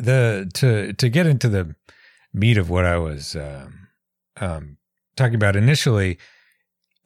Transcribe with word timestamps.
the 0.00 0.50
to 0.54 0.92
to 0.94 1.08
get 1.08 1.26
into 1.26 1.48
the 1.48 1.74
meat 2.32 2.58
of 2.58 2.70
what 2.70 2.84
I 2.84 2.96
was 2.96 3.36
um, 3.36 3.88
um, 4.40 4.76
talking 5.16 5.34
about 5.34 5.56
initially, 5.56 6.18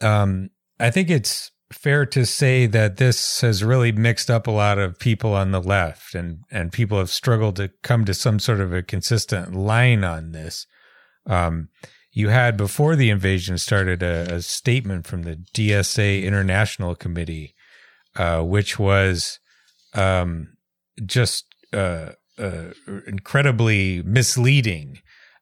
um, 0.00 0.50
I 0.78 0.90
think 0.90 1.10
it's 1.10 1.50
fair 1.72 2.06
to 2.06 2.24
say 2.24 2.66
that 2.66 2.98
this 2.98 3.40
has 3.40 3.64
really 3.64 3.90
mixed 3.90 4.30
up 4.30 4.46
a 4.46 4.50
lot 4.50 4.78
of 4.78 4.98
people 4.98 5.34
on 5.34 5.50
the 5.50 5.60
left, 5.60 6.14
and 6.14 6.40
and 6.50 6.72
people 6.72 6.98
have 6.98 7.10
struggled 7.10 7.56
to 7.56 7.70
come 7.82 8.04
to 8.04 8.14
some 8.14 8.38
sort 8.38 8.60
of 8.60 8.72
a 8.72 8.82
consistent 8.82 9.54
line 9.54 10.04
on 10.04 10.32
this. 10.32 10.66
Um, 11.26 11.68
you 12.12 12.28
had 12.28 12.56
before 12.56 12.94
the 12.94 13.10
invasion 13.10 13.58
started 13.58 14.02
a, 14.02 14.34
a 14.34 14.42
statement 14.42 15.06
from 15.06 15.24
the 15.24 15.36
DSA 15.52 16.22
International 16.22 16.94
Committee, 16.94 17.54
uh, 18.14 18.42
which 18.42 18.78
was 18.78 19.40
um, 19.94 20.56
just 21.04 21.46
uh, 21.72 22.10
uh, 22.38 22.72
incredibly 23.06 24.02
misleading. 24.02 25.00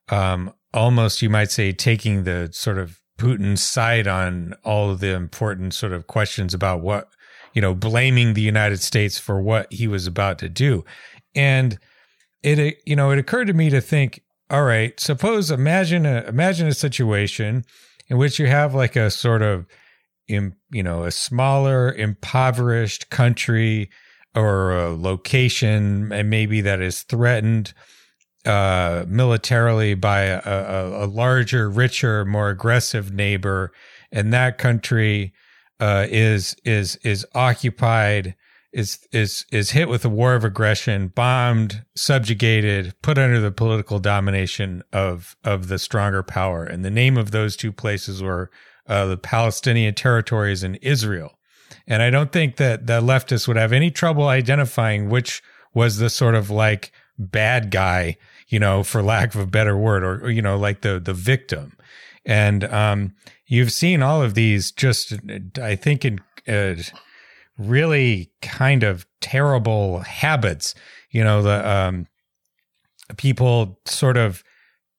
Um, 0.09 0.53
almost, 0.75 1.23
you 1.23 1.31
might 1.31 1.51
say, 1.51 1.73
taking 1.73 2.25
the 2.25 2.51
sort 2.53 2.79
of 2.79 3.01
Putin's 3.19 3.63
side 3.63 4.07
on 4.07 4.55
all 4.65 4.91
of 4.91 5.01
the 5.01 5.15
important 5.15 5.75
sort 5.75 5.93
of 5.93 6.07
questions 6.07 6.55
about 6.55 6.81
what, 6.81 7.09
you 7.55 7.63
know, 7.63 7.75
blaming 7.75 8.35
the 8.35 8.43
United 8.43 8.81
States 8.81 9.19
for 9.19 9.41
what 9.41 9.73
he 9.73 9.87
was 9.87 10.07
about 10.07 10.39
to 10.39 10.49
do. 10.49 10.85
And 11.35 11.79
it, 12.43 12.79
you 12.85 12.97
know, 12.97 13.11
it 13.11 13.19
occurred 13.19 13.47
to 13.47 13.55
me 13.55 13.71
to 13.71 13.81
think, 13.81 14.23
all 14.51 14.65
right, 14.65 14.99
suppose 14.99 15.51
imagine 15.51 16.05
a 16.05 16.25
imagine 16.29 16.67
a 16.67 16.75
situation 16.75 17.65
in 18.09 18.19
which 18.19 18.39
you 18.39 18.47
have 18.47 18.75
like 18.75 18.97
a 18.97 19.11
sort 19.11 19.41
of 19.43 19.67
you 20.29 20.83
know, 20.83 21.05
a 21.05 21.11
smaller, 21.11 21.93
impoverished 21.93 23.11
country 23.11 23.91
or 24.35 24.77
a 24.77 24.95
location, 24.95 26.13
and 26.13 26.31
maybe 26.31 26.61
that 26.61 26.81
is 26.81 27.03
threatened 27.03 27.75
uh, 28.45 29.05
militarily 29.07 29.95
by 29.95 30.23
a, 30.23 30.41
a, 30.45 31.05
a, 31.05 31.07
larger, 31.07 31.71
richer, 31.71 32.25
more 32.25 32.49
aggressive 32.49 33.13
neighbor, 33.13 33.73
and 34.11 34.33
that 34.33 34.59
country 34.59 35.33
uh, 35.81 36.07
is 36.11 36.57
is 36.65 36.97
is 37.05 37.27
occupied, 37.35 38.35
is 38.73 39.07
is 39.13 39.45
is 39.53 39.71
hit 39.71 39.89
with 39.89 40.05
a 40.05 40.09
war 40.09 40.35
of 40.35 40.45
aggression, 40.45 41.09
bombed, 41.09 41.85
subjugated, 41.95 42.95
put 43.03 43.19
under 43.19 43.41
the 43.41 43.53
political 43.53 43.99
domination 43.99 44.83
of 44.93 45.37
of 45.45 45.69
the 45.69 45.79
stronger 45.79 46.23
power. 46.23 46.65
And 46.65 46.85
the 46.85 46.91
name 46.91 47.17
of 47.17 47.31
those 47.31 47.57
two 47.57 47.73
places 47.73 48.23
were 48.23 48.51
uh, 48.89 49.07
the 49.07 49.17
Palestinian 49.17 49.95
territories 49.95 50.63
and 50.63 50.79
Israel. 50.83 51.39
And 51.87 52.03
I 52.03 52.11
don't 52.11 52.33
think 52.33 52.57
that 52.57 52.87
the 52.87 53.01
leftists 53.01 53.47
would 53.49 53.57
have 53.57 53.73
any 53.73 53.91
trouble 53.91 54.29
identifying 54.29 55.09
which 55.09 55.43
was 55.75 55.99
the 55.99 56.11
sort 56.11 56.35
of 56.35 56.51
like 56.51 56.93
bad 57.19 57.71
guy, 57.71 58.17
you 58.49 58.59
know, 58.59 58.83
for 58.83 59.03
lack 59.03 59.35
of 59.35 59.41
a 59.41 59.47
better 59.47 59.77
word, 59.77 60.05
or, 60.05 60.31
you 60.31 60.43
know, 60.43 60.59
like 60.59 60.83
the 60.83 61.01
the 61.01 61.15
victim. 61.15 61.77
And 62.25 62.65
um, 62.65 63.15
you've 63.47 63.73
seen 63.73 64.03
all 64.03 64.23
of 64.23 64.35
these 64.35 64.71
just, 64.71 65.15
I 65.61 65.77
think, 65.77 66.05
in 66.05 66.21
uh, 66.47 66.77
really 67.59 68.31
kind 68.41 68.83
of 68.83 69.07
terrible 69.21 70.01
habits. 70.01 70.75
You 71.11 71.25
know, 71.25 71.43
the 71.43 71.69
um, 71.69 72.07
people 73.17 73.81
sort 73.87 74.17
of 74.17 74.43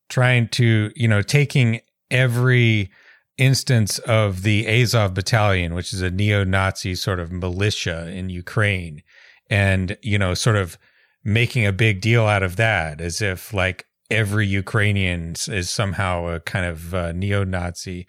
trying 0.10 0.48
to, 0.50 0.92
you 0.96 1.08
know, 1.08 1.22
taking 1.22 1.82
every 2.12 2.92
instance 3.38 4.00
of 4.00 4.44
the 4.44 4.67
Azov 4.67 5.14
battalion, 5.14 5.73
which 5.73 5.94
is 5.94 6.02
a 6.02 6.12
neo-Nazi 6.12 6.95
sort 6.95 7.20
of 7.20 7.31
militia 7.31 8.09
in 8.09 8.30
Ukraine, 8.30 9.03
and 9.50 9.98
you 10.02 10.17
know, 10.17 10.34
sort 10.34 10.56
of 10.56 10.78
making 11.23 11.66
a 11.66 11.72
big 11.72 12.02
deal 12.02 12.26
out 12.26 12.44
of 12.44 12.56
that, 12.58 13.02
as 13.02 13.22
if 13.22 13.54
like 13.54 13.86
every 14.09 14.45
Ukrainian 14.45 15.36
is 15.48 15.70
somehow 15.70 16.28
a 16.28 16.39
kind 16.39 16.66
of 16.66 16.94
uh, 16.94 17.11
neo-Nazi, 17.14 18.08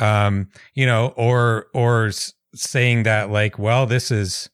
um, 0.00 0.48
you 0.74 0.86
know, 0.86 1.08
or 1.16 1.66
or 1.74 2.10
saying 2.54 3.04
that 3.04 3.30
like, 3.30 3.58
well, 3.58 3.86
this 3.86 4.10
is 4.10 4.48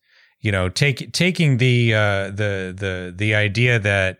you 0.45 0.53
know, 0.53 0.69
take, 0.69 1.11
taking 1.13 1.57
the 1.57 1.95
uh, 1.95 2.27
the 2.27 2.75
the 2.77 3.15
the 3.17 3.35
idea 3.35 3.79
that 3.79 4.19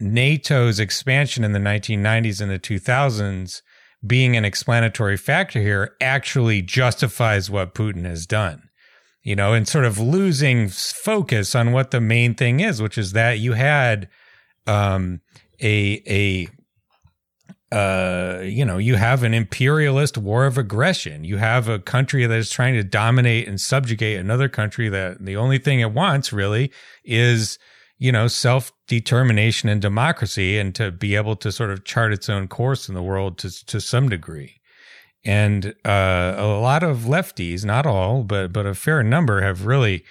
NATO's 0.00 0.80
expansion 0.80 1.44
in 1.44 1.52
the 1.52 1.58
1990s 1.58 2.40
and 2.40 2.50
the 2.50 2.58
2000s 2.58 3.60
being 4.06 4.36
an 4.36 4.44
explanatory 4.44 5.16
factor 5.16 5.60
here 5.60 5.96
actually 6.00 6.62
justifies 6.62 7.50
what 7.50 7.74
Putin 7.74 8.04
has 8.04 8.26
done. 8.26 8.68
You 9.22 9.36
know, 9.36 9.52
and 9.52 9.68
sort 9.68 9.84
of 9.84 10.00
losing 10.00 10.68
focus 10.68 11.54
on 11.54 11.70
what 11.70 11.92
the 11.92 12.00
main 12.00 12.34
thing 12.34 12.58
is, 12.58 12.82
which 12.82 12.98
is 12.98 13.12
that 13.12 13.38
you 13.38 13.52
had 13.52 14.08
um, 14.66 15.20
a 15.60 16.02
a 16.08 16.48
uh, 17.72 18.40
you 18.42 18.66
know, 18.66 18.76
you 18.76 18.96
have 18.96 19.22
an 19.22 19.32
imperialist 19.32 20.18
war 20.18 20.44
of 20.44 20.58
aggression. 20.58 21.24
You 21.24 21.38
have 21.38 21.68
a 21.68 21.78
country 21.78 22.26
that 22.26 22.38
is 22.38 22.50
trying 22.50 22.74
to 22.74 22.84
dominate 22.84 23.48
and 23.48 23.58
subjugate 23.58 24.20
another 24.20 24.50
country 24.50 24.90
that 24.90 25.24
the 25.24 25.36
only 25.36 25.56
thing 25.56 25.80
it 25.80 25.92
wants 25.92 26.34
really 26.34 26.70
is 27.02 27.58
you 28.02 28.10
know, 28.10 28.26
self 28.26 28.72
determination 28.88 29.68
and 29.68 29.80
democracy 29.80 30.58
and 30.58 30.74
to 30.74 30.90
be 30.90 31.14
able 31.14 31.36
to 31.36 31.52
sort 31.52 31.70
of 31.70 31.84
chart 31.84 32.12
its 32.12 32.28
own 32.28 32.48
course 32.48 32.88
in 32.88 32.96
the 32.96 33.02
world 33.02 33.38
to, 33.38 33.64
to 33.66 33.80
some 33.80 34.08
degree. 34.08 34.60
And 35.24 35.66
uh, 35.84 36.34
a 36.36 36.58
lot 36.58 36.82
of 36.82 37.02
lefties, 37.02 37.64
not 37.64 37.86
all, 37.86 38.24
but, 38.24 38.52
but 38.52 38.66
a 38.66 38.74
fair 38.74 39.04
number 39.04 39.40
have 39.42 39.66
really 39.66 40.02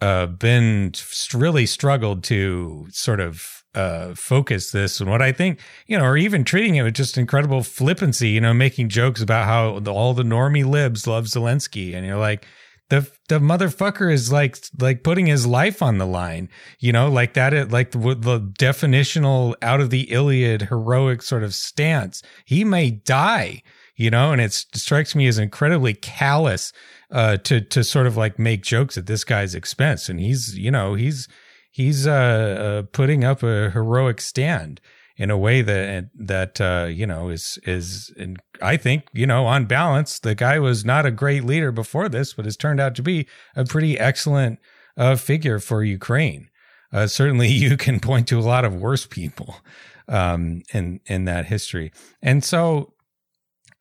uh, 0.00 0.26
been 0.26 0.92
really 1.34 1.66
struggled 1.66 2.22
to 2.24 2.86
sort 2.90 3.18
of 3.18 3.64
uh, 3.74 4.14
focus 4.14 4.70
this 4.70 5.00
and 5.00 5.10
what 5.10 5.20
I 5.20 5.32
think, 5.32 5.58
you 5.88 5.98
know, 5.98 6.04
or 6.04 6.16
even 6.16 6.44
treating 6.44 6.76
it 6.76 6.82
with 6.84 6.94
just 6.94 7.18
incredible 7.18 7.64
flippancy, 7.64 8.28
you 8.28 8.40
know, 8.40 8.54
making 8.54 8.88
jokes 8.88 9.20
about 9.20 9.46
how 9.46 9.80
the, 9.80 9.92
all 9.92 10.14
the 10.14 10.22
normie 10.22 10.64
libs 10.64 11.08
love 11.08 11.24
Zelensky. 11.24 11.92
And 11.92 12.06
you're 12.06 12.18
like, 12.18 12.46
the 12.92 13.10
the 13.30 13.38
motherfucker 13.38 14.12
is 14.12 14.30
like 14.30 14.58
like 14.78 15.02
putting 15.02 15.24
his 15.24 15.46
life 15.46 15.80
on 15.80 15.96
the 15.96 16.06
line 16.06 16.50
you 16.78 16.92
know 16.92 17.08
like 17.08 17.32
that 17.32 17.70
like 17.70 17.90
the, 17.92 17.98
the 17.98 18.38
definitional 18.38 19.54
out 19.62 19.80
of 19.80 19.88
the 19.88 20.12
iliad 20.12 20.62
heroic 20.62 21.22
sort 21.22 21.42
of 21.42 21.54
stance. 21.54 22.22
He 22.44 22.64
may 22.64 22.90
die 22.90 23.62
you 23.96 24.10
know 24.10 24.30
and 24.32 24.42
it 24.42 24.52
strikes 24.52 25.14
me 25.14 25.26
as 25.26 25.38
incredibly 25.38 25.94
callous 25.94 26.74
uh 27.10 27.38
to 27.38 27.62
to 27.62 27.82
sort 27.82 28.06
of 28.06 28.18
like 28.18 28.38
make 28.38 28.62
jokes 28.62 28.98
at 28.98 29.06
this 29.06 29.24
guy's 29.24 29.54
expense. 29.54 30.10
And 30.10 30.20
he's 30.20 30.54
you 30.58 30.70
know 30.70 30.92
he's 30.92 31.28
he's 31.70 32.06
uh, 32.06 32.12
uh 32.12 32.82
putting 32.92 33.24
up 33.24 33.42
a 33.42 33.70
heroic 33.70 34.20
stand 34.20 34.82
in 35.16 35.30
a 35.30 35.38
way 35.38 35.62
that 35.62 36.10
that 36.14 36.60
uh, 36.60 36.86
you 36.88 37.06
know 37.06 37.28
is 37.28 37.58
is 37.64 38.12
I 38.60 38.76
think 38.76 39.04
you 39.12 39.26
know 39.26 39.46
on 39.46 39.66
balance 39.66 40.18
the 40.18 40.34
guy 40.34 40.58
was 40.58 40.84
not 40.84 41.06
a 41.06 41.10
great 41.10 41.44
leader 41.44 41.72
before 41.72 42.08
this, 42.08 42.32
but 42.32 42.44
has 42.44 42.56
turned 42.56 42.80
out 42.80 42.94
to 42.96 43.02
be 43.02 43.26
a 43.56 43.64
pretty 43.64 43.98
excellent 43.98 44.58
uh, 44.96 45.16
figure 45.16 45.58
for 45.58 45.82
Ukraine. 45.82 46.48
Uh, 46.92 47.06
certainly, 47.06 47.48
you 47.64 47.76
can 47.76 48.00
point 48.00 48.28
to 48.28 48.38
a 48.38 48.42
lot 48.42 48.64
of 48.64 48.74
worse 48.74 49.06
people 49.06 49.56
um, 50.08 50.62
in 50.72 51.00
in 51.06 51.24
that 51.26 51.46
history, 51.46 51.92
and 52.22 52.44
so 52.44 52.94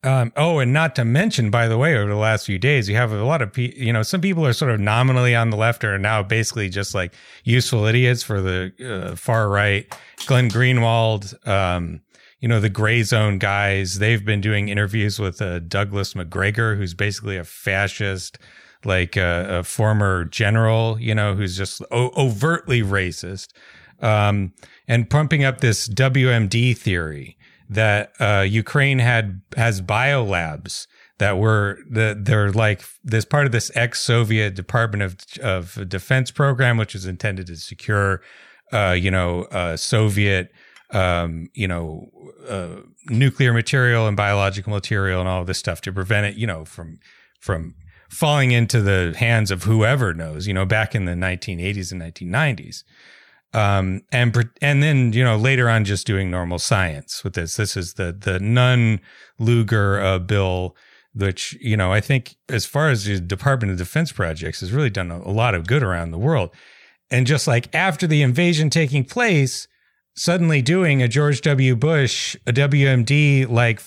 um, 0.04 0.34
oh, 0.36 0.58
and 0.58 0.74
not 0.74 0.96
to 0.96 1.06
mention, 1.06 1.52
by 1.52 1.68
the 1.68 1.78
way, 1.78 1.96
over 1.96 2.10
the 2.10 2.18
last 2.18 2.48
few 2.48 2.58
days, 2.58 2.90
you 2.90 2.96
have 2.96 3.12
a 3.12 3.24
lot 3.24 3.42
of, 3.44 3.54
pe- 3.54 3.76
you 3.76 3.94
know, 3.94 4.02
some 4.02 4.20
people 4.20 4.46
are 4.46 4.54
sort 4.54 4.72
of 4.72 4.80
nominally 4.80 5.36
on 5.36 5.52
the 5.52 5.58
left 5.58 5.84
are 5.84 6.00
now 6.00 6.24
basically 6.24 6.70
just 6.70 6.96
like 6.96 7.14
useful 7.44 7.86
idiots 7.86 8.24
for 8.24 8.42
the 8.42 8.74
uh, 8.84 9.16
far 9.16 9.48
right. 9.48 9.94
Glenn 10.26 10.50
Greenwald, 10.50 11.48
um, 11.48 12.02
you 12.40 12.48
know, 12.48 12.60
the 12.60 12.70
gray 12.70 13.04
zone 13.04 13.38
guys, 13.38 14.00
they've 14.00 14.26
been 14.26 14.42
doing 14.42 14.70
interviews 14.70 15.20
with 15.20 15.40
uh, 15.40 15.60
Douglas 15.60 16.16
Macgregor, 16.16 16.76
who's 16.76 16.96
basically 16.96 17.38
a 17.38 17.44
fascist, 17.44 18.40
like 18.84 19.18
uh, 19.18 19.46
a 19.50 19.64
former 19.64 20.26
general, 20.26 21.00
you 21.00 21.14
know, 21.14 21.36
who's 21.36 21.56
just 21.56 21.84
o- 21.92 22.12
overtly 22.18 22.82
racist, 22.82 23.50
um, 24.02 24.52
and 24.88 25.12
pumping 25.12 25.44
up 25.44 25.62
this 25.62 25.88
WMD 25.88 26.76
theory 26.76 27.38
that 27.72 28.12
uh, 28.20 28.42
Ukraine 28.42 29.00
had 29.00 29.42
has 29.56 29.82
biolabs 29.82 30.88
that 31.20 31.38
were 31.38 31.80
the 31.90 32.20
they're 32.20 32.52
like 32.52 32.84
this 33.04 33.26
part 33.26 33.46
of 33.46 33.54
this 33.54 33.72
ex-Soviet 33.76 34.54
Department 34.56 35.02
of 35.02 35.18
of 35.42 35.90
Defense 35.90 36.32
program, 36.32 36.78
which 36.78 36.94
is 36.94 37.06
intended 37.06 37.48
to 37.48 37.56
secure, 37.56 38.22
uh, 38.74 38.92
you 38.92 39.10
know, 39.10 39.44
uh, 39.44 39.78
Soviet, 39.78 40.52
um, 40.92 41.50
you 41.54 41.68
know, 41.68 42.10
uh, 42.50 42.82
nuclear 43.06 43.54
material 43.54 44.06
and 44.06 44.18
biological 44.18 44.74
material 44.74 45.22
and 45.22 45.30
all 45.30 45.46
this 45.46 45.58
stuff 45.58 45.80
to 45.82 45.94
prevent 45.94 46.26
it, 46.26 46.36
you 46.36 46.46
know, 46.46 46.66
from 46.66 47.00
from 47.40 47.74
falling 48.10 48.52
into 48.52 48.82
the 48.82 49.16
hands 49.18 49.50
of 49.50 49.64
whoever 49.64 50.14
knows, 50.14 50.46
you 50.46 50.54
know, 50.54 50.66
back 50.66 50.94
in 50.94 51.06
the 51.06 51.14
1980s 51.14 51.94
and 51.94 52.02
1990s 52.02 52.84
um, 53.54 54.02
and 54.12 54.50
and 54.62 54.82
then 54.82 55.14
you 55.14 55.24
know 55.24 55.36
later 55.36 55.70
on 55.70 55.84
just 55.84 56.08
doing 56.08 56.32
normal 56.32 56.60
science 56.60 57.24
with 57.24 57.34
this. 57.34 57.58
This 57.58 57.76
is 57.76 57.96
the 57.96 58.12
the 58.12 58.40
Nunn 58.40 59.02
Lugar 59.40 60.00
uh, 60.00 60.20
bill, 60.20 60.76
which 61.14 61.58
you 61.60 61.76
know 61.76 61.92
I 61.92 62.00
think 62.00 62.36
as 62.50 62.66
far 62.66 62.90
as 62.90 63.06
the 63.06 63.20
Department 63.20 63.72
of 63.72 63.78
Defense 63.78 64.12
projects 64.12 64.62
has 64.62 64.72
really 64.72 64.90
done 64.90 65.12
a, 65.12 65.18
a 65.18 65.32
lot 65.32 65.56
of 65.56 65.68
good 65.68 65.84
around 65.84 66.12
the 66.12 66.18
world. 66.18 66.52
And 67.10 67.28
just 67.28 67.46
like 67.46 67.74
after 67.76 68.08
the 68.08 68.22
invasion 68.22 68.70
taking 68.70 69.04
place, 69.04 69.68
suddenly 70.16 70.62
doing 70.62 71.02
a 71.02 71.10
George 71.10 71.42
W. 71.42 71.76
Bush, 71.76 72.38
a 72.48 72.54
WMD 72.54 73.50
like 73.50 73.82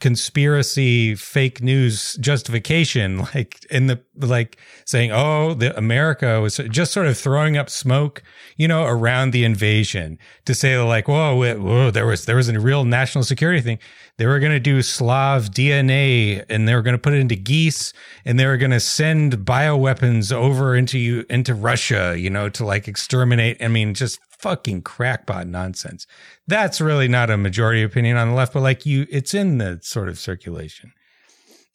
conspiracy 0.00 1.14
fake 1.14 1.62
news 1.62 2.14
justification, 2.16 3.18
like 3.34 3.64
in 3.70 3.86
the 3.86 4.02
like 4.16 4.58
saying, 4.84 5.12
"Oh, 5.12 5.54
the 5.54 5.76
America 5.76 6.40
was 6.40 6.56
just 6.56 6.92
sort 6.92 7.06
of 7.06 7.16
throwing 7.16 7.56
up 7.56 7.70
smoke, 7.70 8.22
you 8.56 8.66
know, 8.68 8.84
around 8.84 9.30
the 9.30 9.44
invasion 9.44 10.18
to 10.44 10.54
say 10.54 10.78
like, 10.78 11.08
whoa, 11.08 11.34
whoa, 11.34 11.90
there 11.90 12.06
was 12.06 12.24
there 12.24 12.36
was 12.36 12.48
a 12.48 12.60
real 12.60 12.84
national 12.84 13.24
security 13.24 13.60
thing. 13.60 13.78
They 14.16 14.26
were 14.26 14.38
going 14.38 14.52
to 14.52 14.60
do 14.60 14.82
Slav 14.82 15.50
DNA 15.50 16.44
and 16.50 16.68
they 16.68 16.74
were 16.74 16.82
going 16.82 16.94
to 16.94 16.98
put 16.98 17.14
it 17.14 17.20
into 17.20 17.36
geese 17.36 17.94
and 18.24 18.38
they 18.38 18.46
were 18.46 18.58
going 18.58 18.70
to 18.72 18.80
send 18.80 19.38
bioweapons 19.38 20.30
over 20.30 20.76
into 20.76 20.98
you 20.98 21.24
into 21.30 21.54
Russia, 21.54 22.14
you 22.18 22.28
know, 22.28 22.48
to 22.50 22.64
like 22.64 22.86
exterminate. 22.86 23.62
I 23.62 23.68
mean, 23.68 23.94
just 23.94 24.20
fucking 24.40 24.82
crackpot 24.82 25.46
nonsense. 25.46 26.06
That's 26.46 26.80
really 26.80 27.08
not 27.08 27.30
a 27.30 27.36
majority 27.36 27.82
opinion 27.82 28.16
on 28.16 28.28
the 28.28 28.34
left, 28.34 28.52
but 28.52 28.62
like 28.62 28.86
you, 28.86 29.06
it's 29.10 29.34
in 29.34 29.58
the 29.58 29.80
sort 29.82 30.08
of 30.08 30.18
circulation. 30.18 30.92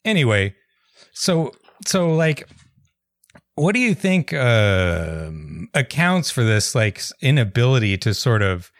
Anyway, 0.04 0.54
so 1.12 1.52
so 1.86 2.14
like, 2.14 2.48
what 3.54 3.74
do 3.74 3.80
you 3.80 3.94
think 3.94 4.32
uh, 4.32 5.30
accounts 5.74 6.30
for 6.30 6.44
this 6.44 6.74
like 6.74 7.02
inability 7.20 7.96
to 7.98 8.14
sort 8.14 8.42
of 8.42 8.70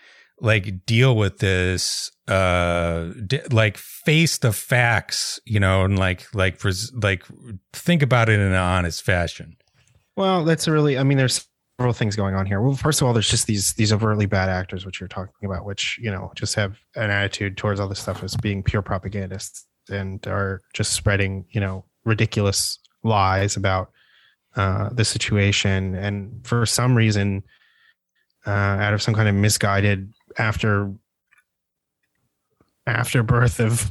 like 0.41 0.85
deal 0.85 1.17
with 1.17 1.39
this 1.39 2.11
uh 2.29 3.11
like 3.51 3.79
face 3.79 4.37
the 4.39 4.53
facts 4.53 5.41
you 5.47 5.59
know 5.59 5.85
and 5.85 5.99
like 5.99 6.27
like 6.35 6.61
like 6.93 7.25
think 7.73 8.03
about 8.03 8.29
it 8.29 8.35
in 8.35 8.41
an 8.41 8.53
honest 8.53 9.03
fashion 9.03 9.57
well 10.15 10.45
that's 10.45 10.69
really 10.69 10.99
i 10.99 11.03
mean 11.03 11.17
there's 11.17 11.49
several 11.79 11.93
things 11.93 12.17
going 12.17 12.35
on 12.35 12.47
here. 12.47 12.61
Well, 12.61 12.75
first 12.75 13.01
of 13.01 13.07
all, 13.07 13.13
there's 13.13 13.29
just 13.29 13.47
these 13.47 13.75
these 13.75 13.93
overtly 13.93 14.27
bad 14.27 14.49
actors, 14.49 14.87
which 14.87 15.01
you're 15.01 15.09
talking 15.09 15.45
about, 15.45 15.65
which 15.65 15.99
you 16.01 16.11
know 16.11 16.33
just 16.35 16.55
have 16.55 16.79
an 16.95 17.11
attitude 17.11 17.57
towards 17.57 17.81
all 17.81 17.89
this 17.89 18.01
stuff 18.01 18.23
as 18.23 18.37
being 18.37 18.63
pure 18.63 18.83
propagandists 18.83 19.67
and 19.91 20.27
are 20.27 20.63
just 20.73 20.93
spreading 20.93 21.45
you 21.51 21.61
know 21.61 21.85
ridiculous 22.05 22.79
lies 23.03 23.57
about 23.57 23.91
uh, 24.57 24.89
the 24.91 25.05
situation, 25.05 25.95
and 25.95 26.47
for 26.47 26.65
some 26.65 26.97
reason, 26.97 27.43
uh, 28.47 28.51
out 28.51 28.95
of 28.95 29.03
some 29.03 29.15
kind 29.15 29.29
of 29.29 29.35
misguided 29.35 30.13
after 30.39 30.93
afterbirth 32.87 33.61
of 33.61 33.91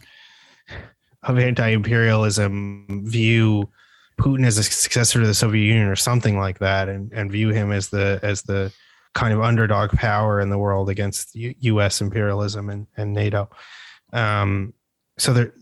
of 1.21 1.37
anti-imperialism 1.37 3.03
view 3.05 3.69
Putin 4.17 4.45
as 4.45 4.57
a 4.57 4.63
successor 4.63 5.19
to 5.21 5.27
the 5.27 5.33
Soviet 5.33 5.65
Union 5.65 5.87
or 5.87 5.95
something 5.95 6.37
like 6.37 6.59
that, 6.59 6.89
and 6.89 7.11
and 7.13 7.31
view 7.31 7.49
him 7.49 7.71
as 7.71 7.89
the 7.89 8.19
as 8.23 8.43
the 8.43 8.71
kind 9.13 9.33
of 9.33 9.41
underdog 9.41 9.91
power 9.91 10.39
in 10.39 10.49
the 10.49 10.57
world 10.57 10.89
against 10.89 11.35
U- 11.35 11.55
U.S. 11.59 12.01
imperialism 12.01 12.69
and 12.69 12.87
and 12.97 13.13
NATO. 13.13 13.49
Um, 14.13 14.73
so 15.17 15.33
there, 15.33 15.53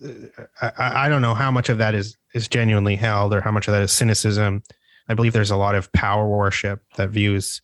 I, 0.62 1.06
I 1.06 1.10
don't 1.10 1.22
know 1.22 1.36
how 1.36 1.52
much 1.52 1.70
of 1.70 1.78
that 1.78 1.96
is 1.96 2.18
is 2.34 2.48
genuinely 2.48 2.96
held 2.96 3.34
or 3.34 3.42
how 3.42 3.52
much 3.52 3.68
of 3.68 3.74
that 3.74 3.84
is 3.84 3.92
cynicism. 3.92 4.64
I 5.08 5.14
believe 5.14 5.34
there's 5.34 5.52
a 5.52 5.58
lot 5.58 5.76
of 5.76 5.92
power 5.92 6.28
worship 6.28 6.82
that 6.96 7.10
views 7.10 7.62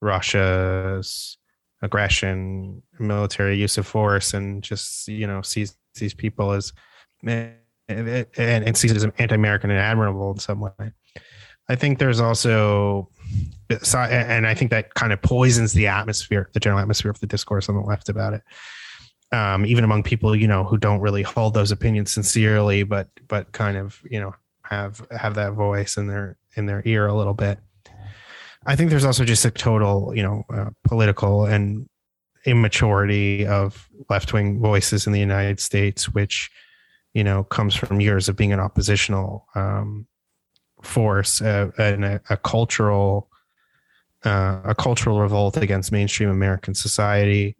Russia's 0.00 1.36
aggression, 1.82 2.82
military 2.98 3.58
use 3.58 3.78
of 3.78 3.86
force, 3.86 4.34
and 4.34 4.62
just 4.62 5.08
you 5.08 5.26
know 5.26 5.42
sees 5.42 5.76
these 5.94 6.14
people 6.14 6.52
as 6.52 6.72
and, 7.90 8.64
and 8.64 8.76
sees 8.76 8.90
it 8.90 8.96
as 8.96 9.04
anti-American 9.04 9.70
and 9.70 9.78
admirable 9.78 10.30
in 10.32 10.38
some 10.38 10.60
way. 10.60 10.92
I 11.68 11.76
think 11.76 11.98
there's 11.98 12.20
also, 12.20 13.10
and 13.68 14.46
I 14.46 14.54
think 14.54 14.70
that 14.70 14.94
kind 14.94 15.12
of 15.12 15.22
poisons 15.22 15.72
the 15.72 15.86
atmosphere, 15.86 16.50
the 16.52 16.60
general 16.60 16.80
atmosphere 16.80 17.10
of 17.10 17.20
the 17.20 17.26
discourse 17.26 17.68
on 17.68 17.76
the 17.76 17.82
left 17.82 18.08
about 18.08 18.34
it. 18.34 18.42
Um, 19.32 19.64
even 19.64 19.84
among 19.84 20.02
people, 20.02 20.34
you 20.34 20.48
know, 20.48 20.64
who 20.64 20.76
don't 20.76 21.00
really 21.00 21.22
hold 21.22 21.54
those 21.54 21.70
opinions 21.70 22.12
sincerely, 22.12 22.82
but 22.82 23.08
but 23.28 23.52
kind 23.52 23.76
of, 23.76 24.00
you 24.10 24.18
know, 24.18 24.34
have 24.64 25.06
have 25.16 25.34
that 25.36 25.52
voice 25.52 25.96
in 25.96 26.08
their 26.08 26.36
in 26.56 26.66
their 26.66 26.82
ear 26.84 27.06
a 27.06 27.14
little 27.14 27.34
bit. 27.34 27.60
I 28.66 28.74
think 28.74 28.90
there's 28.90 29.04
also 29.04 29.24
just 29.24 29.44
a 29.44 29.50
total, 29.52 30.12
you 30.16 30.24
know, 30.24 30.42
uh, 30.52 30.70
political 30.82 31.44
and 31.44 31.88
immaturity 32.44 33.46
of 33.46 33.88
left 34.08 34.32
wing 34.32 34.60
voices 34.60 35.06
in 35.06 35.12
the 35.12 35.20
United 35.20 35.60
States, 35.60 36.08
which 36.08 36.50
you 37.14 37.24
know, 37.24 37.44
comes 37.44 37.74
from 37.74 38.00
years 38.00 38.28
of 38.28 38.36
being 38.36 38.52
an 38.52 38.60
oppositional 38.60 39.46
um, 39.54 40.06
force 40.82 41.42
uh, 41.42 41.70
and 41.78 42.04
a, 42.04 42.20
a 42.30 42.36
cultural 42.36 43.28
uh, 44.24 44.60
a 44.64 44.74
cultural 44.74 45.20
revolt 45.20 45.56
against 45.56 45.92
mainstream 45.92 46.28
American 46.28 46.74
society, 46.74 47.56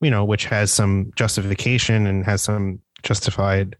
you 0.00 0.10
know, 0.10 0.24
which 0.24 0.44
has 0.46 0.72
some 0.72 1.12
justification 1.14 2.06
and 2.06 2.24
has 2.24 2.42
some 2.42 2.80
justified 3.02 3.76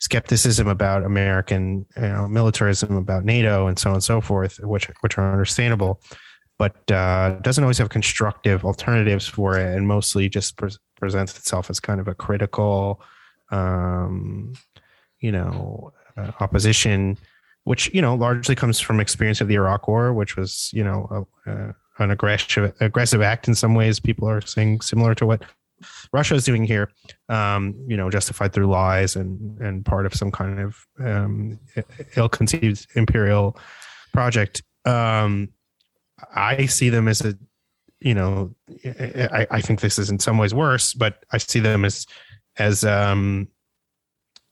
skepticism 0.00 0.68
about 0.68 1.04
American 1.04 1.86
you 1.96 2.02
know, 2.02 2.28
militarism, 2.28 2.96
about 2.96 3.24
NATO, 3.24 3.66
and 3.66 3.78
so 3.78 3.90
on 3.90 3.94
and 3.94 4.04
so 4.04 4.20
forth, 4.20 4.58
which 4.60 4.90
which 5.00 5.18
are 5.18 5.32
understandable, 5.32 6.00
but 6.58 6.90
uh, 6.90 7.38
doesn't 7.42 7.62
always 7.62 7.78
have 7.78 7.90
constructive 7.90 8.64
alternatives 8.64 9.26
for 9.26 9.58
it, 9.58 9.76
and 9.76 9.86
mostly 9.86 10.28
just 10.28 10.56
pre- 10.56 10.70
presents 10.98 11.36
itself 11.38 11.70
as 11.70 11.80
kind 11.80 12.00
of 12.00 12.08
a 12.08 12.14
critical 12.14 13.00
um, 13.50 14.54
you 15.20 15.32
know, 15.32 15.92
uh, 16.16 16.32
opposition, 16.40 17.18
which 17.64 17.92
you 17.94 18.02
know 18.02 18.14
largely 18.14 18.54
comes 18.54 18.80
from 18.80 19.00
experience 19.00 19.40
of 19.40 19.48
the 19.48 19.54
Iraq 19.54 19.88
War, 19.88 20.12
which 20.12 20.36
was 20.36 20.70
you 20.72 20.84
know 20.84 21.26
a, 21.46 21.74
an 21.98 22.10
aggressive 22.10 22.74
aggressive 22.80 23.22
act 23.22 23.48
in 23.48 23.54
some 23.54 23.74
ways. 23.74 24.00
People 24.00 24.28
are 24.28 24.40
saying 24.40 24.80
similar 24.80 25.14
to 25.16 25.26
what 25.26 25.42
Russia 26.12 26.34
is 26.34 26.44
doing 26.44 26.64
here, 26.64 26.90
um, 27.28 27.74
you 27.86 27.96
know, 27.96 28.10
justified 28.10 28.52
through 28.52 28.66
lies 28.66 29.16
and 29.16 29.60
and 29.60 29.84
part 29.84 30.06
of 30.06 30.14
some 30.14 30.30
kind 30.30 30.60
of 30.60 30.86
um, 31.00 31.58
ill-conceived 32.16 32.86
imperial 32.94 33.56
project. 34.12 34.62
Um, 34.84 35.50
I 36.34 36.66
see 36.66 36.88
them 36.88 37.06
as 37.06 37.20
a, 37.20 37.34
you 38.00 38.14
know, 38.14 38.54
I, 38.84 39.46
I 39.50 39.60
think 39.60 39.80
this 39.80 39.98
is 39.98 40.10
in 40.10 40.18
some 40.18 40.38
ways 40.38 40.54
worse, 40.54 40.94
but 40.94 41.24
I 41.30 41.38
see 41.38 41.60
them 41.60 41.84
as 41.84 42.06
as 42.58 42.84
um, 42.84 43.48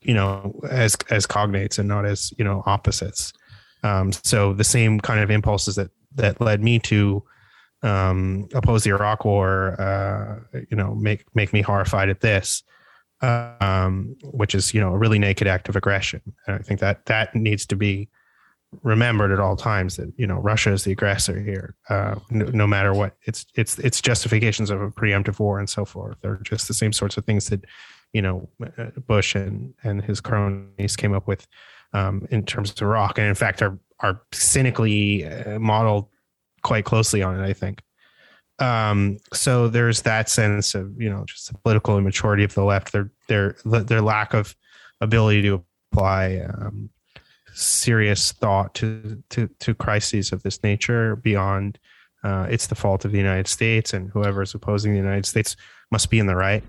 you 0.03 0.15
know 0.15 0.61
as 0.71 0.97
as 1.11 1.27
cognates 1.27 1.79
and 1.79 1.89
not 1.89 2.07
as 2.07 2.33
you 2.39 2.45
know 2.45 2.63
opposites. 2.67 3.33
Um, 3.83 4.13
so 4.13 4.53
the 4.53 4.65
same 4.65 5.01
kind 5.01 5.21
of 5.21 5.31
impulses 5.31 5.77
that 5.77 5.91
that 6.15 6.41
led 6.41 6.63
me 6.63 6.79
to 6.81 7.23
um, 7.83 8.49
oppose 8.55 8.85
the 8.85 8.91
Iraq 8.91 9.25
War, 9.25 9.81
uh, 9.81 10.59
you 10.71 10.77
know, 10.77 10.95
make 10.95 11.25
make 11.35 11.53
me 11.53 11.63
horrified 11.63 12.09
at 12.09 12.21
this, 12.21 12.63
um, 13.21 14.17
which 14.25 14.55
is 14.55 14.75
you 14.75 14.81
know 14.81 14.93
a 14.93 14.99
really 14.99 15.19
naked 15.19 15.47
act 15.47 15.69
of 15.69 15.77
aggression. 15.77 16.21
And 16.47 16.57
I 16.57 16.59
think 16.61 16.81
that 16.81 17.07
that 17.07 17.35
needs 17.35 17.67
to 17.67 17.77
be 17.77 18.09
remembered 18.83 19.31
at 19.31 19.41
all 19.41 19.57
times 19.57 19.97
that 19.97 20.13
you 20.17 20.27
know 20.27 20.37
Russia 20.37 20.73
is 20.73 20.85
the 20.85 20.93
aggressor 20.93 21.41
here, 21.41 21.75
uh, 21.89 22.17
no, 22.31 22.47
no, 22.47 22.67
matter 22.67 22.93
what. 22.93 23.17
It's 23.23 23.47
it's 23.55 23.79
it's 23.79 24.01
justifications 24.01 24.71
of 24.71 24.81
a 24.81 24.91
preemptive 24.91 25.39
war 25.39 25.59
and 25.59 25.69
so 25.69 25.85
forth. 25.85 26.17
They're 26.23 26.41
just 26.43 26.69
the 26.69 26.75
same 26.75 26.93
sorts 26.93 27.17
of 27.17 27.25
things 27.25 27.47
that 27.49 27.65
you 28.13 28.23
know 28.23 28.49
uh, 28.79 28.91
Bush 29.07 29.35
and 29.35 29.75
and 29.83 30.03
his 30.03 30.21
cronies 30.21 30.97
came 30.97 31.15
up 31.15 31.27
with 31.27 31.47
um, 31.93 32.27
in 32.31 32.45
terms 32.45 32.71
of 32.71 32.81
Iraq, 32.83 33.19
and 33.19 33.27
in 33.27 33.35
fact 33.35 33.63
are 33.63 33.79
are 34.01 34.23
cynically 34.33 35.27
uh, 35.27 35.59
modeled 35.59 36.09
quite 36.63 36.85
closely 36.85 37.23
on 37.23 37.39
it. 37.39 37.45
I 37.45 37.53
think. 37.53 37.83
Um, 38.59 39.19
so 39.35 39.69
there's 39.69 40.03
that 40.03 40.29
sense 40.29 40.75
of 40.75 41.01
you 41.01 41.11
know 41.11 41.25
just 41.27 41.49
the 41.49 41.59
political 41.59 41.99
immaturity 41.99 42.45
of 42.45 42.55
the 42.55 42.65
left, 42.65 42.93
their 42.93 43.11
their 43.29 43.57
their 43.65 44.01
lack 44.01 44.35
of 44.35 44.57
ability 45.01 45.43
to 45.43 45.65
apply 45.93 46.39
um, 46.39 46.91
serious 47.53 48.33
thought 48.33 48.75
to 48.75 49.23
to 49.31 49.49
to 49.61 49.75
crises 49.75 50.33
of 50.33 50.43
this 50.43 50.63
nature 50.63 51.17
beyond 51.17 51.79
uh, 52.27 52.47
it's 52.51 52.67
the 52.67 52.75
fault 52.75 53.05
of 53.05 53.13
the 53.13 53.19
United 53.19 53.47
States 53.47 53.93
and 53.93 54.11
whoever 54.11 54.43
is 54.43 54.53
opposing 54.53 54.91
the 54.91 54.99
United 54.99 55.25
States 55.25 55.55
must 55.93 56.11
be 56.11 56.19
in 56.19 56.27
the 56.27 56.35
right. 56.35 56.65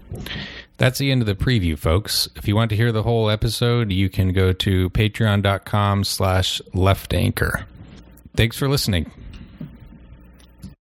That's 0.77 0.99
the 0.99 1.11
end 1.11 1.23
of 1.23 1.25
the 1.25 1.33
preview, 1.33 1.75
folks. 1.75 2.29
If 2.35 2.47
you 2.47 2.55
want 2.55 2.69
to 2.69 2.75
hear 2.75 2.91
the 2.91 3.01
whole 3.01 3.31
episode, 3.31 3.91
you 3.91 4.07
can 4.07 4.33
go 4.33 4.53
to 4.53 4.91
patreon.com 4.91 6.03
slash 6.03 6.61
left 6.75 7.11
anchor. 7.15 7.65
Thanks 8.35 8.55
for 8.55 8.69
listening. 8.69 9.09